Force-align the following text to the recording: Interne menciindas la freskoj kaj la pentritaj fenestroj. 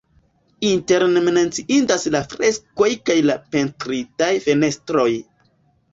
Interne 0.67 1.21
menciindas 1.27 2.07
la 2.15 2.23
freskoj 2.31 2.89
kaj 3.11 3.19
la 3.31 3.37
pentritaj 3.57 4.31
fenestroj. 4.47 5.11